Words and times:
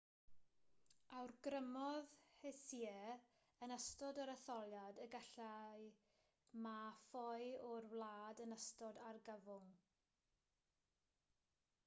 awgrymodd 1.15 2.13
hsieh 2.59 3.19
yn 3.65 3.73
ystod 3.75 4.21
yr 4.23 4.31
etholiad 4.33 5.01
y 5.03 5.05
gallai 5.15 5.83
ma 6.63 6.73
ffoi 7.03 7.49
o'r 7.73 7.89
wlad 7.93 8.41
yn 8.47 8.55
ystod 8.57 9.01
argyfwng 9.11 9.69